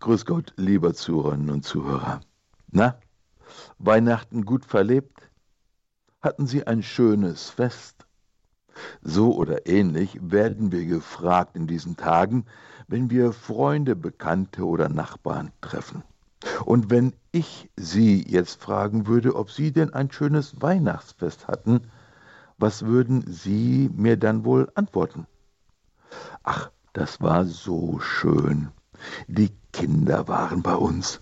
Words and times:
Grüß 0.00 0.24
Gott, 0.24 0.54
lieber 0.56 0.94
Zuhörerinnen 0.94 1.50
und 1.50 1.62
Zuhörer. 1.62 2.20
Na, 2.70 2.98
Weihnachten 3.78 4.46
gut 4.46 4.64
verlebt? 4.64 5.28
Hatten 6.22 6.46
Sie 6.46 6.66
ein 6.66 6.82
schönes 6.82 7.50
Fest? 7.50 8.06
So 9.02 9.36
oder 9.36 9.66
ähnlich 9.66 10.18
werden 10.22 10.72
wir 10.72 10.86
gefragt 10.86 11.54
in 11.54 11.66
diesen 11.66 11.98
Tagen, 11.98 12.46
wenn 12.88 13.10
wir 13.10 13.34
Freunde, 13.34 13.94
Bekannte 13.94 14.64
oder 14.64 14.88
Nachbarn 14.88 15.52
treffen. 15.60 16.02
Und 16.64 16.88
wenn 16.88 17.12
ich 17.30 17.70
Sie 17.76 18.24
jetzt 18.26 18.62
fragen 18.62 19.06
würde, 19.06 19.36
ob 19.36 19.50
Sie 19.50 19.70
denn 19.70 19.92
ein 19.92 20.10
schönes 20.10 20.62
Weihnachtsfest 20.62 21.46
hatten, 21.46 21.82
was 22.56 22.86
würden 22.86 23.22
Sie 23.30 23.90
mir 23.94 24.16
dann 24.16 24.46
wohl 24.46 24.70
antworten? 24.74 25.26
Ach, 26.42 26.70
das 26.94 27.20
war 27.20 27.44
so 27.44 28.00
schön. 28.00 28.70
Die 29.28 29.50
Kinder 29.72 30.28
waren 30.28 30.62
bei 30.62 30.74
uns. 30.74 31.20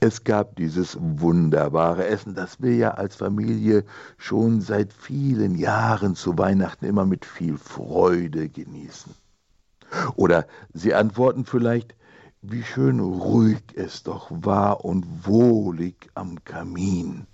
Es 0.00 0.22
gab 0.24 0.56
dieses 0.56 0.96
wunderbare 1.00 2.06
Essen, 2.06 2.34
das 2.34 2.62
wir 2.62 2.74
ja 2.76 2.90
als 2.92 3.16
Familie 3.16 3.84
schon 4.16 4.60
seit 4.60 4.92
vielen 4.92 5.56
Jahren 5.56 6.14
zu 6.14 6.38
Weihnachten 6.38 6.84
immer 6.84 7.06
mit 7.06 7.24
viel 7.24 7.58
Freude 7.58 8.48
genießen. 8.48 9.14
Oder 10.16 10.46
Sie 10.72 10.94
antworten 10.94 11.44
vielleicht, 11.44 11.94
wie 12.42 12.62
schön 12.62 13.00
ruhig 13.00 13.62
es 13.74 14.02
doch 14.02 14.30
war 14.30 14.84
und 14.84 15.26
wohlig 15.26 16.10
am 16.14 16.44
Kamin. 16.44 17.26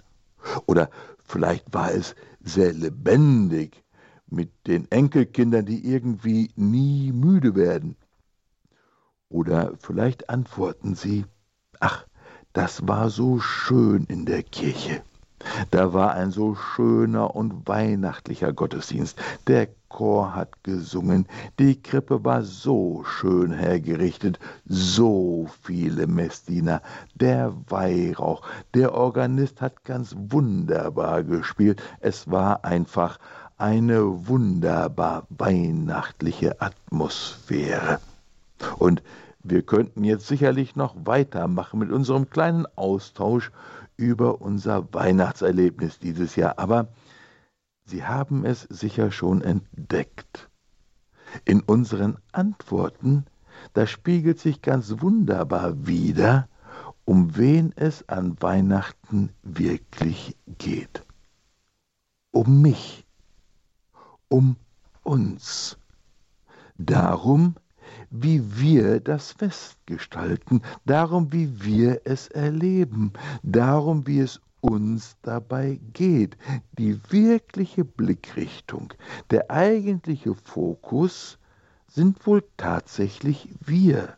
Oder 0.66 0.90
vielleicht 1.26 1.72
war 1.74 1.92
es 1.92 2.14
sehr 2.42 2.72
lebendig 2.72 3.84
mit 4.28 4.50
den 4.66 4.90
Enkelkindern, 4.90 5.66
die 5.66 5.84
irgendwie 5.84 6.50
nie 6.54 7.12
müde 7.12 7.54
werden. 7.54 7.96
Oder 9.30 9.72
vielleicht 9.78 10.28
antworten 10.28 10.94
sie, 10.96 11.24
ach, 11.78 12.04
das 12.52 12.86
war 12.88 13.10
so 13.10 13.38
schön 13.38 14.04
in 14.08 14.26
der 14.26 14.42
Kirche. 14.42 15.02
Da 15.70 15.92
war 15.94 16.14
ein 16.14 16.32
so 16.32 16.54
schöner 16.54 17.34
und 17.34 17.66
weihnachtlicher 17.66 18.52
Gottesdienst. 18.52 19.16
Der 19.46 19.68
Chor 19.88 20.34
hat 20.34 20.62
gesungen, 20.64 21.26
die 21.58 21.80
Krippe 21.80 22.24
war 22.24 22.42
so 22.42 23.04
schön 23.04 23.52
hergerichtet, 23.52 24.38
so 24.66 25.48
viele 25.62 26.06
Messdiener, 26.06 26.82
der 27.14 27.54
Weihrauch, 27.68 28.42
der 28.74 28.94
Organist 28.94 29.60
hat 29.60 29.84
ganz 29.84 30.14
wunderbar 30.16 31.22
gespielt. 31.22 31.80
Es 32.00 32.30
war 32.30 32.64
einfach 32.64 33.18
eine 33.56 34.28
wunderbar 34.28 35.26
weihnachtliche 35.30 36.60
Atmosphäre. 36.60 38.00
Und 38.78 39.02
wir 39.42 39.62
könnten 39.62 40.04
jetzt 40.04 40.26
sicherlich 40.26 40.76
noch 40.76 40.94
weitermachen 41.04 41.80
mit 41.80 41.90
unserem 41.90 42.28
kleinen 42.28 42.66
Austausch 42.76 43.52
über 43.96 44.40
unser 44.40 44.92
Weihnachtserlebnis 44.92 45.98
dieses 45.98 46.36
Jahr, 46.36 46.58
aber 46.58 46.88
Sie 47.84 48.04
haben 48.04 48.44
es 48.44 48.62
sicher 48.70 49.10
schon 49.10 49.42
entdeckt. 49.42 50.48
In 51.44 51.60
unseren 51.60 52.18
Antworten, 52.30 53.24
da 53.72 53.86
spiegelt 53.86 54.38
sich 54.38 54.62
ganz 54.62 55.00
wunderbar 55.00 55.86
wider, 55.88 56.48
um 57.04 57.36
wen 57.36 57.72
es 57.74 58.08
an 58.08 58.40
Weihnachten 58.40 59.30
wirklich 59.42 60.36
geht. 60.46 61.04
Um 62.30 62.62
mich, 62.62 63.04
um 64.28 64.54
uns. 65.02 65.76
Darum, 66.78 67.56
wie 68.10 68.58
wir 68.60 69.00
das 69.00 69.32
Fest 69.32 69.78
gestalten, 69.86 70.62
darum, 70.84 71.32
wie 71.32 71.62
wir 71.62 72.02
es 72.04 72.28
erleben, 72.28 73.12
darum, 73.42 74.06
wie 74.06 74.20
es 74.20 74.40
uns 74.60 75.16
dabei 75.22 75.80
geht. 75.92 76.36
Die 76.78 77.00
wirkliche 77.10 77.84
Blickrichtung, 77.84 78.92
der 79.30 79.50
eigentliche 79.50 80.34
Fokus 80.34 81.38
sind 81.86 82.26
wohl 82.26 82.44
tatsächlich 82.56 83.48
wir. 83.64 84.16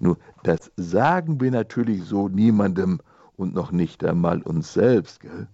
Nur, 0.00 0.18
das 0.42 0.70
sagen 0.76 1.40
wir 1.40 1.50
natürlich 1.50 2.04
so 2.04 2.28
niemandem 2.28 3.00
und 3.36 3.54
noch 3.54 3.70
nicht 3.72 4.04
einmal 4.04 4.42
uns 4.42 4.72
selbst, 4.72 5.20
gell? 5.20 5.48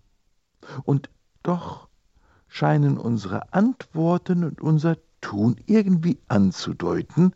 Und 0.84 1.10
doch 1.42 1.88
scheinen 2.48 2.98
unsere 2.98 3.52
Antworten 3.52 4.44
und 4.44 4.60
unser 4.60 4.96
Tun 5.24 5.56
irgendwie 5.64 6.18
anzudeuten, 6.28 7.34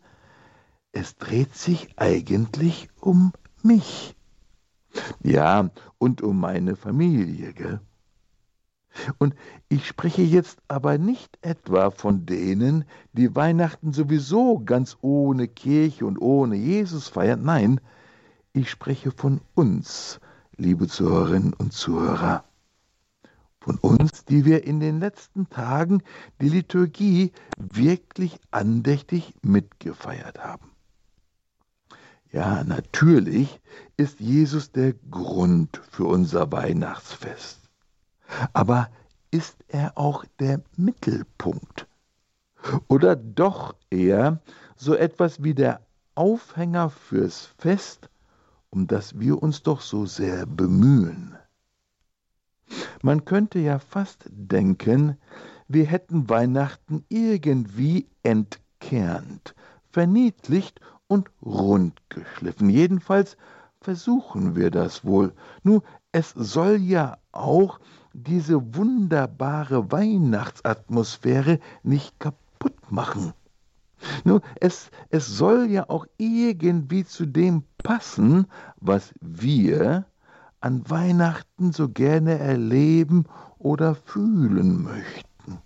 es 0.91 1.17
dreht 1.17 1.55
sich 1.55 1.89
eigentlich 1.97 2.87
um 3.01 3.33
mich. 3.63 4.15
Ja, 5.23 5.71
und 5.97 6.21
um 6.21 6.39
meine 6.39 6.75
Familie, 6.75 7.51
gell? 7.53 7.79
Und 9.17 9.33
ich 9.69 9.87
spreche 9.87 10.21
jetzt 10.21 10.59
aber 10.67 10.99
nicht 10.99 11.39
etwa 11.41 11.89
von 11.89 12.27
denen, 12.27 12.85
die 13.13 13.35
Weihnachten 13.35 13.91
sowieso 13.91 14.59
ganz 14.59 14.97
ohne 15.01 15.47
Kirche 15.47 16.05
und 16.05 16.19
ohne 16.19 16.57
Jesus 16.57 17.07
feiern. 17.07 17.43
Nein, 17.43 17.81
ich 18.53 18.69
spreche 18.69 19.11
von 19.11 19.41
uns, 19.55 20.19
liebe 20.57 20.87
Zuhörerinnen 20.87 21.53
und 21.53 21.73
Zuhörer 21.73 22.43
von 23.59 23.77
uns, 23.77 24.25
die 24.25 24.45
wir 24.45 24.63
in 24.63 24.79
den 24.79 24.99
letzten 24.99 25.49
Tagen 25.49 26.01
die 26.41 26.49
Liturgie 26.49 27.31
wirklich 27.57 28.39
andächtig 28.51 29.33
mitgefeiert 29.41 30.39
haben. 30.39 30.71
Ja, 32.31 32.63
natürlich 32.63 33.59
ist 33.97 34.19
Jesus 34.19 34.71
der 34.71 34.93
Grund 35.09 35.81
für 35.89 36.05
unser 36.05 36.51
Weihnachtsfest. 36.51 37.59
Aber 38.53 38.89
ist 39.31 39.57
er 39.67 39.97
auch 39.97 40.25
der 40.39 40.61
Mittelpunkt? 40.77 41.87
Oder 42.87 43.15
doch 43.15 43.75
eher 43.89 44.41
so 44.75 44.93
etwas 44.93 45.41
wie 45.41 45.55
der 45.55 45.81
Aufhänger 46.13 46.89
fürs 46.91 47.45
Fest, 47.57 48.09
um 48.69 48.85
das 48.85 49.19
wir 49.19 49.41
uns 49.41 49.63
doch 49.63 49.81
so 49.81 50.05
sehr 50.05 50.45
bemühen? 50.45 51.38
Man 53.01 53.23
könnte 53.23 53.59
ja 53.59 53.79
fast 53.79 54.25
denken, 54.29 55.17
wir 55.69 55.85
hätten 55.85 56.29
Weihnachten 56.29 57.05
irgendwie 57.07 58.09
entkernt, 58.23 59.55
verniedlicht 59.89 60.81
und 61.07 61.31
rundgeschliffen. 61.41 62.69
Jedenfalls 62.69 63.37
versuchen 63.79 64.55
wir 64.55 64.69
das 64.69 65.05
wohl. 65.05 65.33
Nur 65.63 65.83
es 66.11 66.31
soll 66.31 66.77
ja 66.77 67.17
auch 67.31 67.79
diese 68.13 68.75
wunderbare 68.75 69.91
Weihnachtsatmosphäre 69.91 71.59
nicht 71.83 72.19
kaputt 72.19 72.91
machen. 72.91 73.33
Nur 74.23 74.41
es, 74.59 74.91
es 75.09 75.27
soll 75.27 75.69
ja 75.69 75.89
auch 75.89 76.05
irgendwie 76.17 77.05
zu 77.05 77.25
dem 77.25 77.63
passen, 77.77 78.47
was 78.77 79.13
wir 79.21 80.05
an 80.61 80.89
Weihnachten 80.89 81.71
so 81.71 81.89
gerne 81.89 82.39
erleben 82.39 83.25
oder 83.57 83.95
fühlen 83.95 84.83
möchten. 84.83 85.59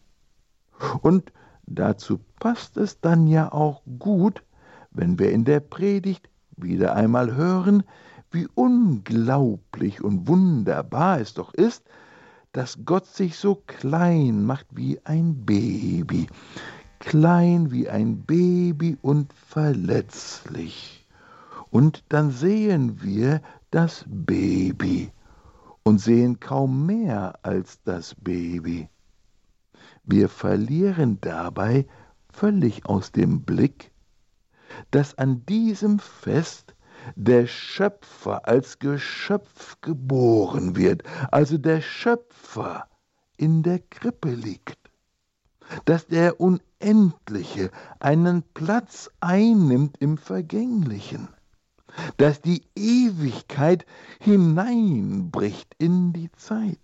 Und 1.02 1.32
dazu 1.66 2.20
passt 2.40 2.78
es 2.78 3.00
dann 3.00 3.28
ja 3.28 3.52
auch 3.52 3.82
gut, 4.00 4.44
wenn 4.92 5.18
wir 5.18 5.32
in 5.32 5.46
der 5.46 5.60
Predigt 5.60 6.30
wieder 6.58 6.96
einmal 6.96 7.36
hören, 7.36 7.84
wie 8.32 8.48
unglaublich 8.56 10.04
und 10.04 10.28
wunderbar 10.28 11.20
es 11.20 11.34
doch 11.34 11.54
ist, 11.54 11.84
dass 12.52 12.80
Gott 12.86 13.08
sich 13.08 13.38
so 13.38 13.64
klein 13.66 14.46
macht 14.46 14.68
wie 14.72 15.00
ein 15.06 15.46
Baby, 15.46 16.28
klein 17.00 17.72
wie 17.72 17.90
ein 17.90 18.24
Baby 18.24 18.98
und 19.02 19.34
verletzlich. 19.34 21.08
Und 21.72 22.04
dann 22.10 22.30
sehen 22.30 23.02
wir 23.02 23.42
das 23.74 24.06
Baby 24.08 25.12
und 25.82 26.00
sehen 26.00 26.40
kaum 26.40 26.86
mehr 26.86 27.40
als 27.42 27.82
das 27.82 28.14
Baby. 28.14 28.88
Wir 30.04 30.30
verlieren 30.30 31.18
dabei 31.22 31.88
völlig 32.30 32.86
aus 32.86 33.12
dem 33.12 33.42
Blick, 33.42 33.92
dass 34.92 35.18
an 35.18 35.44
diesem 35.48 35.98
Fest 35.98 36.76
der 37.16 37.48
Schöpfer 37.48 38.48
als 38.48 38.78
Geschöpf 38.78 39.82
geboren 39.82 40.76
wird, 40.76 41.02
also 41.32 41.58
der 41.58 41.82
Schöpfer 41.82 42.88
in 43.38 43.64
der 43.64 43.80
Krippe 43.80 44.30
liegt, 44.30 44.78
dass 45.86 46.06
der 46.06 46.40
Unendliche 46.40 47.72
einen 48.00 48.44
Platz 48.54 49.10
einnimmt 49.20 49.98
im 49.98 50.20
Vergänglichen 50.20 51.28
dass 52.18 52.42
die 52.42 52.64
Ewigkeit 52.76 53.86
hineinbricht 54.20 55.76
in 55.78 56.14
die 56.14 56.32
Zeit, 56.34 56.80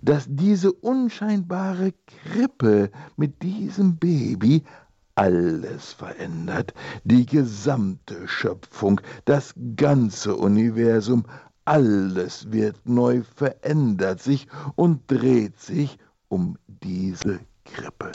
dass 0.00 0.26
diese 0.28 0.72
unscheinbare 0.72 1.92
Krippe 2.06 2.90
mit 3.16 3.42
diesem 3.42 3.96
Baby 3.96 4.64
alles 5.14 5.92
verändert, 5.94 6.74
die 7.04 7.24
gesamte 7.26 8.28
Schöpfung, 8.28 9.00
das 9.24 9.54
ganze 9.76 10.36
Universum, 10.36 11.24
alles 11.64 12.52
wird 12.52 12.86
neu 12.86 13.22
verändert 13.22 14.22
sich 14.22 14.46
und 14.76 15.10
dreht 15.10 15.58
sich 15.58 15.98
um 16.28 16.58
diese 16.68 17.40
Krippe. 17.64 18.12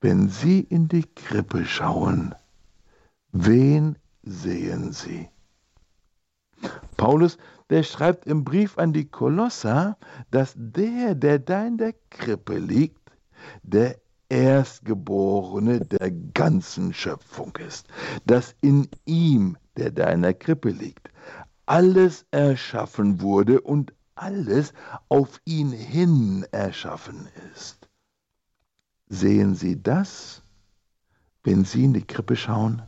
Wenn 0.00 0.28
Sie 0.28 0.60
in 0.60 0.88
die 0.88 1.04
Krippe 1.14 1.64
schauen, 1.64 2.34
wen 3.44 3.98
sehen 4.22 4.92
Sie? 4.92 5.28
Paulus, 6.96 7.36
der 7.70 7.82
schreibt 7.82 8.26
im 8.26 8.44
Brief 8.44 8.78
an 8.78 8.92
die 8.92 9.08
Kolosser, 9.08 9.98
dass 10.30 10.54
der, 10.56 11.14
der 11.14 11.38
da 11.38 11.66
in 11.66 11.76
der 11.76 11.94
Krippe 12.10 12.58
liegt, 12.58 13.10
der 13.62 14.00
Erstgeborene 14.28 15.80
der 15.80 16.10
ganzen 16.10 16.92
Schöpfung 16.92 17.54
ist, 17.56 17.86
dass 18.24 18.56
in 18.60 18.88
ihm, 19.04 19.56
der 19.76 19.92
da 19.92 20.10
in 20.10 20.22
der 20.22 20.34
Krippe 20.34 20.70
liegt, 20.70 21.10
alles 21.66 22.26
erschaffen 22.30 23.20
wurde 23.20 23.60
und 23.60 23.92
alles 24.14 24.72
auf 25.08 25.40
ihn 25.44 25.70
hin 25.70 26.46
erschaffen 26.50 27.28
ist. 27.52 27.88
Sehen 29.08 29.54
Sie 29.54 29.80
das, 29.80 30.42
wenn 31.44 31.64
Sie 31.64 31.84
in 31.84 31.92
die 31.92 32.06
Krippe 32.06 32.34
schauen? 32.34 32.82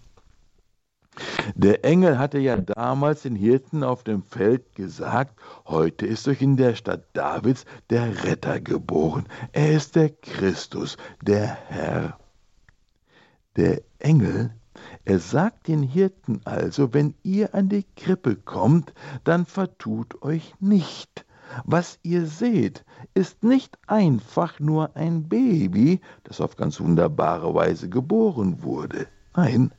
Der 1.54 1.84
Engel 1.84 2.18
hatte 2.18 2.38
ja 2.38 2.56
damals 2.56 3.22
den 3.22 3.34
Hirten 3.34 3.82
auf 3.82 4.04
dem 4.04 4.22
Feld 4.22 4.74
gesagt, 4.74 5.38
heute 5.66 6.06
ist 6.06 6.28
euch 6.28 6.42
in 6.42 6.56
der 6.56 6.74
Stadt 6.74 7.04
Davids 7.12 7.64
der 7.90 8.24
Retter 8.24 8.60
geboren. 8.60 9.26
Er 9.52 9.72
ist 9.72 9.96
der 9.96 10.10
Christus, 10.10 10.96
der 11.22 11.46
Herr. 11.68 12.18
Der 13.56 13.82
Engel, 13.98 14.52
er 15.04 15.18
sagt 15.18 15.68
den 15.68 15.82
Hirten 15.82 16.40
also, 16.44 16.94
wenn 16.94 17.14
ihr 17.22 17.54
an 17.54 17.68
die 17.68 17.84
Krippe 17.96 18.36
kommt, 18.36 18.92
dann 19.24 19.46
vertut 19.46 20.22
euch 20.22 20.54
nicht. 20.60 21.24
Was 21.64 21.98
ihr 22.02 22.26
seht, 22.26 22.84
ist 23.14 23.42
nicht 23.42 23.78
einfach 23.86 24.60
nur 24.60 24.94
ein 24.96 25.28
Baby, 25.28 26.00
das 26.24 26.40
auf 26.40 26.56
ganz 26.56 26.78
wunderbare 26.78 27.54
Weise 27.54 27.88
geboren 27.88 28.62
wurde. 28.62 29.06
Nein, 29.34 29.72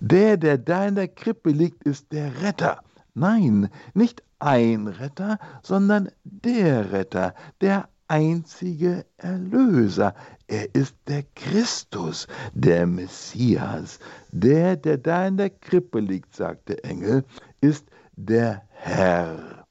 der, 0.00 0.36
der 0.36 0.58
da 0.58 0.86
in 0.86 0.94
der 0.94 1.08
Krippe 1.08 1.50
liegt, 1.50 1.82
ist 1.84 2.12
der 2.12 2.42
Retter. 2.42 2.82
Nein, 3.14 3.70
nicht 3.94 4.22
ein 4.38 4.86
Retter, 4.88 5.38
sondern 5.62 6.10
der 6.24 6.92
Retter, 6.92 7.34
der 7.60 7.88
einzige 8.08 9.04
Erlöser. 9.16 10.14
Er 10.46 10.74
ist 10.74 10.94
der 11.08 11.24
Christus, 11.34 12.26
der 12.54 12.86
Messias. 12.86 13.98
Der, 14.30 14.76
der 14.76 14.98
da 14.98 15.26
in 15.26 15.36
der 15.36 15.50
Krippe 15.50 16.00
liegt, 16.00 16.34
sagt 16.34 16.68
der 16.68 16.84
Engel, 16.84 17.24
ist 17.60 17.86
der 18.16 18.62
Herr. 18.68 19.66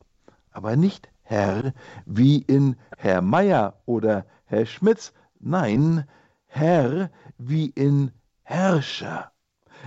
Aber 0.52 0.75
nicht 0.75 1.07
Herr 1.24 1.74
wie 2.06 2.40
in 2.40 2.75
Herr 2.98 3.22
Meier 3.22 3.80
oder 3.86 4.25
Herr 4.46 4.66
Schmitz, 4.66 5.13
nein, 5.40 6.06
Herr 6.48 7.10
wie 7.38 7.68
in 7.68 8.12
Herrscher 8.44 9.31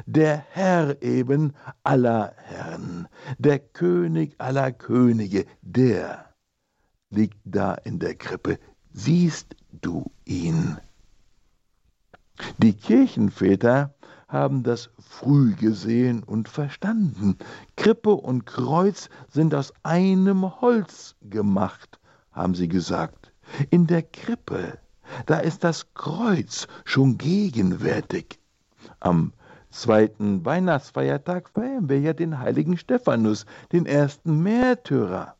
der 0.06 0.36
Herr 0.50 1.02
eben 1.02 1.54
aller 1.82 2.34
Herren, 2.36 3.08
der 3.38 3.58
König 3.58 4.34
aller 4.38 4.72
Könige, 4.72 5.46
der 5.62 6.34
liegt 7.10 7.38
da 7.44 7.74
in 7.74 7.98
der 7.98 8.14
Krippe. 8.14 8.58
Siehst 8.92 9.54
du 9.70 10.10
ihn? 10.24 10.78
Die 12.58 12.74
Kirchenväter 12.74 13.94
haben 14.28 14.62
das 14.62 14.90
früh 14.98 15.54
gesehen 15.54 16.22
und 16.22 16.48
verstanden. 16.48 17.38
Krippe 17.76 18.10
und 18.10 18.44
Kreuz 18.44 19.08
sind 19.28 19.54
aus 19.54 19.72
einem 19.82 20.60
Holz 20.60 21.16
gemacht, 21.22 21.98
haben 22.30 22.54
sie 22.54 22.68
gesagt. 22.68 23.32
In 23.70 23.86
der 23.86 24.02
Krippe, 24.02 24.78
da 25.26 25.38
ist 25.38 25.64
das 25.64 25.94
Kreuz 25.94 26.68
schon 26.84 27.16
gegenwärtig. 27.16 28.38
Am 29.00 29.32
zweiten 29.70 30.44
Weihnachtsfeiertag 30.44 31.50
feiern 31.50 31.88
wir 31.88 32.00
ja 32.00 32.12
den 32.12 32.38
heiligen 32.38 32.76
Stephanus, 32.76 33.46
den 33.72 33.86
ersten 33.86 34.42
Märtyrer. 34.42 35.34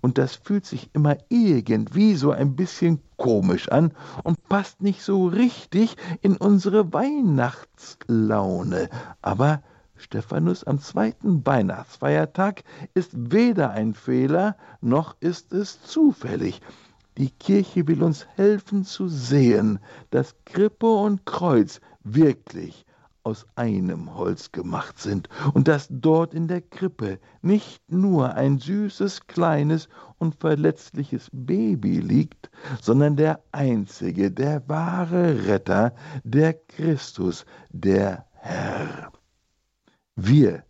Und 0.00 0.18
das 0.18 0.36
fühlt 0.36 0.64
sich 0.64 0.90
immer 0.94 1.16
irgendwie 1.28 2.14
so 2.14 2.30
ein 2.30 2.56
bisschen 2.56 3.00
komisch 3.16 3.68
an 3.68 3.92
und 4.24 4.42
passt 4.48 4.80
nicht 4.80 5.02
so 5.02 5.26
richtig 5.26 5.96
in 6.22 6.36
unsere 6.36 6.92
Weihnachtslaune. 6.92 8.88
Aber 9.22 9.62
Stephanus 9.96 10.64
am 10.64 10.80
zweiten 10.80 11.44
Weihnachtsfeiertag 11.46 12.64
ist 12.94 13.10
weder 13.14 13.70
ein 13.70 13.94
Fehler, 13.94 14.56
noch 14.80 15.16
ist 15.20 15.52
es 15.52 15.82
zufällig. 15.82 16.60
Die 17.18 17.30
Kirche 17.30 17.86
will 17.86 18.02
uns 18.02 18.26
helfen 18.36 18.84
zu 18.84 19.08
sehen, 19.08 19.78
dass 20.10 20.36
Krippe 20.44 20.86
und 20.86 21.24
Kreuz 21.24 21.80
wirklich 22.02 22.85
aus 23.26 23.44
einem 23.56 24.14
Holz 24.14 24.52
gemacht 24.52 25.00
sind 25.00 25.28
und 25.52 25.66
dass 25.66 25.88
dort 25.90 26.32
in 26.32 26.46
der 26.46 26.60
Krippe 26.60 27.18
nicht 27.42 27.82
nur 27.90 28.34
ein 28.34 28.60
süßes, 28.60 29.26
kleines 29.26 29.88
und 30.18 30.36
verletzliches 30.36 31.28
Baby 31.32 31.98
liegt, 31.98 32.48
sondern 32.80 33.16
der 33.16 33.40
einzige, 33.50 34.30
der 34.30 34.62
wahre 34.68 35.44
Retter, 35.48 35.92
der 36.22 36.54
Christus, 36.54 37.44
der 37.70 38.24
Herr. 38.34 39.10
Wir, 40.14 40.62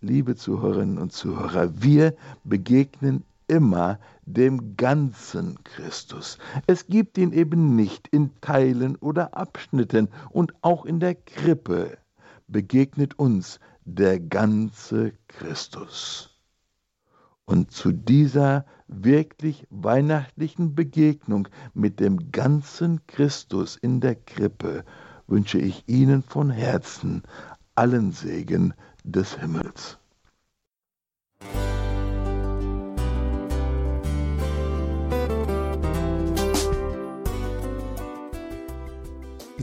liebe 0.00 0.36
Zuhörerinnen 0.36 0.98
und 0.98 1.12
Zuhörer, 1.12 1.70
wir 1.74 2.14
begegnen 2.44 3.24
immer 3.48 3.98
dem 4.24 4.76
ganzen 4.76 5.62
Christus. 5.64 6.38
Es 6.66 6.86
gibt 6.86 7.18
ihn 7.18 7.32
eben 7.32 7.76
nicht 7.76 8.08
in 8.08 8.30
Teilen 8.40 8.96
oder 8.96 9.36
Abschnitten 9.36 10.08
und 10.30 10.54
auch 10.62 10.84
in 10.84 11.00
der 11.00 11.14
Krippe 11.14 11.98
begegnet 12.48 13.18
uns 13.18 13.60
der 13.84 14.18
ganze 14.18 15.12
Christus. 15.28 16.36
Und 17.44 17.70
zu 17.70 17.92
dieser 17.92 18.66
wirklich 18.88 19.66
weihnachtlichen 19.70 20.74
Begegnung 20.74 21.48
mit 21.74 22.00
dem 22.00 22.32
ganzen 22.32 23.06
Christus 23.06 23.76
in 23.76 24.00
der 24.00 24.16
Krippe 24.16 24.84
wünsche 25.28 25.58
ich 25.58 25.84
Ihnen 25.88 26.22
von 26.22 26.50
Herzen 26.50 27.22
allen 27.76 28.10
Segen 28.10 28.74
des 29.04 29.38
Himmels. 29.38 29.98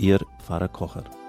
Ihr 0.00 0.20
Pfarrer 0.38 0.68
Kocher. 0.68 1.19